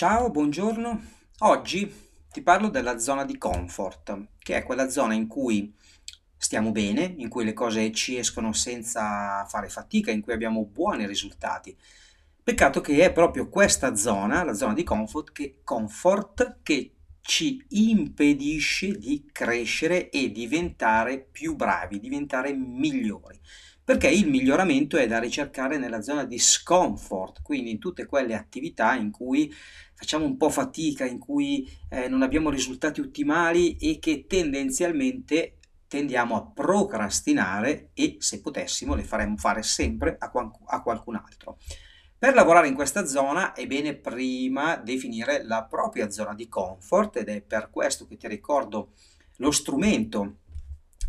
Ciao, 0.00 0.30
buongiorno. 0.30 1.02
Oggi 1.40 1.94
ti 2.32 2.40
parlo 2.40 2.70
della 2.70 2.98
zona 2.98 3.26
di 3.26 3.36
comfort, 3.36 4.28
che 4.38 4.56
è 4.56 4.62
quella 4.62 4.88
zona 4.88 5.12
in 5.12 5.26
cui 5.26 5.74
stiamo 6.38 6.72
bene, 6.72 7.02
in 7.18 7.28
cui 7.28 7.44
le 7.44 7.52
cose 7.52 7.92
ci 7.92 8.16
escono 8.16 8.54
senza 8.54 9.44
fare 9.46 9.68
fatica, 9.68 10.10
in 10.10 10.22
cui 10.22 10.32
abbiamo 10.32 10.64
buoni 10.64 11.06
risultati. 11.06 11.76
Peccato 12.42 12.80
che 12.80 13.04
è 13.04 13.12
proprio 13.12 13.50
questa 13.50 13.94
zona, 13.94 14.42
la 14.42 14.54
zona 14.54 14.72
di 14.72 14.84
comfort, 14.84 15.32
che, 15.32 15.60
comfort, 15.62 16.60
che 16.62 16.94
ci 17.20 17.62
impedisce 17.68 18.96
di 18.96 19.28
crescere 19.30 20.08
e 20.08 20.32
diventare 20.32 21.18
più 21.18 21.54
bravi, 21.56 22.00
diventare 22.00 22.54
migliori. 22.54 23.38
Perché 23.90 24.06
il 24.06 24.28
miglioramento 24.28 24.96
è 24.96 25.08
da 25.08 25.18
ricercare 25.18 25.76
nella 25.76 26.00
zona 26.00 26.22
di 26.24 26.38
scomfort, 26.38 27.42
quindi 27.42 27.72
in 27.72 27.80
tutte 27.80 28.06
quelle 28.06 28.36
attività 28.36 28.94
in 28.94 29.10
cui 29.10 29.52
facciamo 29.94 30.24
un 30.24 30.36
po' 30.36 30.48
fatica, 30.48 31.04
in 31.04 31.18
cui 31.18 31.68
eh, 31.88 32.06
non 32.06 32.22
abbiamo 32.22 32.50
risultati 32.50 33.00
ottimali 33.00 33.76
e 33.78 33.98
che 33.98 34.26
tendenzialmente 34.28 35.58
tendiamo 35.88 36.36
a 36.36 36.46
procrastinare 36.46 37.90
e 37.92 38.14
se 38.20 38.40
potessimo 38.40 38.94
le 38.94 39.02
faremmo 39.02 39.36
fare 39.36 39.64
sempre 39.64 40.14
a, 40.20 40.30
a 40.66 40.82
qualcun 40.82 41.16
altro. 41.16 41.58
Per 42.16 42.32
lavorare 42.32 42.68
in 42.68 42.74
questa 42.74 43.06
zona 43.06 43.54
è 43.54 43.66
bene 43.66 43.96
prima 43.96 44.76
definire 44.76 45.42
la 45.42 45.64
propria 45.64 46.10
zona 46.10 46.32
di 46.32 46.46
comfort 46.46 47.16
ed 47.16 47.28
è 47.28 47.40
per 47.40 47.70
questo 47.72 48.06
che 48.06 48.16
ti 48.16 48.28
ricordo 48.28 48.92
lo 49.38 49.50
strumento 49.50 50.36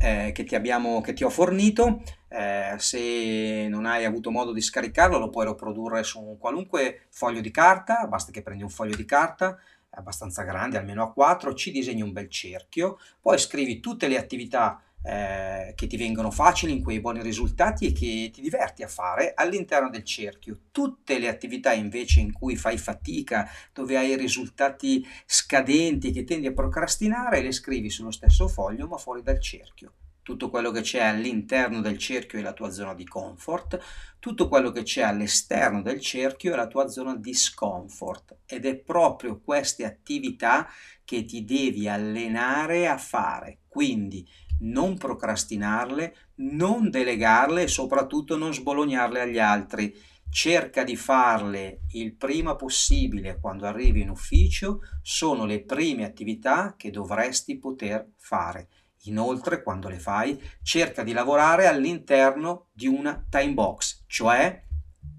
eh, 0.00 0.32
che, 0.32 0.44
ti 0.44 0.54
abbiamo, 0.54 1.00
che 1.00 1.12
ti 1.12 1.24
ho 1.24 1.30
fornito. 1.30 2.02
Eh, 2.28 2.74
se 2.78 3.66
non 3.68 3.84
hai 3.84 4.04
avuto 4.04 4.30
modo 4.30 4.52
di 4.52 4.62
scaricarlo 4.62 5.18
lo 5.18 5.28
puoi 5.28 5.46
riprodurre 5.46 6.02
su 6.02 6.20
un 6.20 6.38
qualunque 6.38 7.06
foglio 7.10 7.40
di 7.40 7.50
carta, 7.50 8.06
basta 8.06 8.32
che 8.32 8.42
prendi 8.42 8.62
un 8.62 8.70
foglio 8.70 8.96
di 8.96 9.04
carta 9.04 9.58
abbastanza 9.94 10.42
grande, 10.42 10.78
almeno 10.78 11.02
a 11.02 11.12
4, 11.12 11.54
ci 11.54 11.70
disegni 11.70 12.02
un 12.02 12.12
bel 12.12 12.28
cerchio, 12.28 12.98
poi 13.20 13.38
scrivi 13.38 13.80
tutte 13.80 14.08
le 14.08 14.18
attività 14.18 14.80
eh, 15.02 15.72
che 15.74 15.86
ti 15.86 15.96
vengono 15.96 16.30
facili 16.30 16.72
in 16.72 16.82
quei 16.82 17.00
buoni 17.00 17.22
risultati 17.22 17.86
e 17.86 17.92
che 17.92 18.30
ti 18.32 18.40
diverti 18.40 18.82
a 18.82 18.88
fare 18.88 19.32
all'interno 19.34 19.90
del 19.90 20.04
cerchio. 20.04 20.58
Tutte 20.70 21.18
le 21.18 21.28
attività 21.28 21.72
invece 21.72 22.20
in 22.20 22.32
cui 22.32 22.56
fai 22.56 22.78
fatica, 22.78 23.48
dove 23.72 23.96
hai 23.96 24.16
risultati 24.16 25.06
scadenti 25.26 26.12
che 26.12 26.24
tendi 26.24 26.46
a 26.46 26.52
procrastinare, 26.52 27.42
le 27.42 27.52
scrivi 27.52 27.90
sullo 27.90 28.10
stesso 28.10 28.48
foglio 28.48 28.86
ma 28.86 28.96
fuori 28.96 29.22
dal 29.22 29.40
cerchio 29.40 29.92
tutto 30.22 30.50
quello 30.50 30.70
che 30.70 30.82
c'è 30.82 31.02
all'interno 31.02 31.80
del 31.80 31.98
cerchio 31.98 32.38
è 32.38 32.42
la 32.42 32.52
tua 32.52 32.70
zona 32.70 32.94
di 32.94 33.04
comfort, 33.04 33.78
tutto 34.18 34.48
quello 34.48 34.70
che 34.70 34.84
c'è 34.84 35.02
all'esterno 35.02 35.82
del 35.82 36.00
cerchio 36.00 36.52
è 36.52 36.56
la 36.56 36.68
tua 36.68 36.86
zona 36.86 37.16
di 37.16 37.34
scomfort 37.34 38.36
ed 38.46 38.66
è 38.66 38.76
proprio 38.76 39.40
queste 39.40 39.84
attività 39.84 40.68
che 41.04 41.24
ti 41.24 41.44
devi 41.44 41.88
allenare 41.88 42.86
a 42.86 42.96
fare. 42.96 43.62
Quindi 43.66 44.24
non 44.60 44.96
procrastinarle, 44.96 46.14
non 46.36 46.88
delegarle 46.88 47.62
e 47.62 47.68
soprattutto 47.68 48.36
non 48.36 48.54
sbolognarle 48.54 49.20
agli 49.20 49.40
altri. 49.40 49.92
Cerca 50.30 50.84
di 50.84 50.96
farle 50.96 51.80
il 51.94 52.14
prima 52.14 52.54
possibile 52.54 53.38
quando 53.40 53.66
arrivi 53.66 54.02
in 54.02 54.08
ufficio, 54.08 54.82
sono 55.02 55.44
le 55.44 55.64
prime 55.64 56.04
attività 56.04 56.74
che 56.76 56.90
dovresti 56.90 57.58
poter 57.58 58.12
fare. 58.16 58.68
Inoltre, 59.04 59.62
quando 59.62 59.88
le 59.88 59.98
fai, 59.98 60.40
cerca 60.62 61.02
di 61.02 61.12
lavorare 61.12 61.66
all'interno 61.66 62.68
di 62.72 62.86
una 62.86 63.24
time 63.28 63.52
box, 63.52 64.04
cioè 64.06 64.64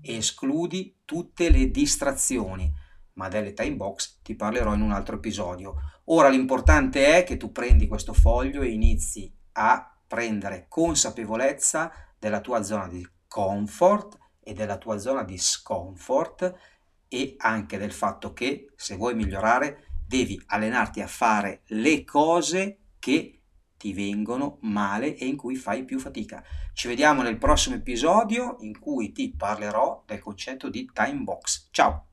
escludi 0.01 1.01
tutte 1.05 1.49
le 1.49 1.69
distrazioni, 1.69 2.71
ma 3.13 3.27
delle 3.27 3.53
time 3.53 3.75
box 3.75 4.19
ti 4.21 4.35
parlerò 4.35 4.73
in 4.73 4.81
un 4.81 4.91
altro 4.91 5.15
episodio. 5.15 5.75
Ora 6.05 6.29
l'importante 6.29 7.17
è 7.17 7.23
che 7.23 7.37
tu 7.37 7.51
prendi 7.51 7.87
questo 7.87 8.13
foglio 8.13 8.61
e 8.61 8.69
inizi 8.69 9.33
a 9.53 9.97
prendere 10.07 10.65
consapevolezza 10.67 11.91
della 12.17 12.41
tua 12.41 12.63
zona 12.63 12.87
di 12.87 13.07
comfort 13.27 14.17
e 14.39 14.53
della 14.53 14.77
tua 14.77 14.97
zona 14.97 15.23
di 15.23 15.37
scomfort 15.37 16.53
e 17.07 17.35
anche 17.37 17.77
del 17.77 17.91
fatto 17.91 18.33
che 18.33 18.71
se 18.75 18.95
vuoi 18.95 19.15
migliorare 19.15 19.87
devi 20.05 20.41
allenarti 20.47 21.01
a 21.01 21.07
fare 21.07 21.61
le 21.67 22.03
cose 22.03 22.79
che 22.99 23.42
ti 23.83 23.91
vengono 23.91 24.59
male 24.61 25.17
e 25.17 25.25
in 25.25 25.35
cui 25.35 25.55
fai 25.55 25.83
più 25.83 25.99
fatica. 25.99 26.41
Ci 26.71 26.87
vediamo 26.87 27.21
nel 27.21 27.37
prossimo 27.37 27.75
episodio 27.75 28.55
in 28.61 28.79
cui 28.79 29.11
ti 29.11 29.33
parlerò 29.35 30.03
del 30.05 30.21
concetto 30.21 30.69
di 30.69 30.89
time 30.93 31.23
box. 31.23 31.67
Ciao! 31.69 32.12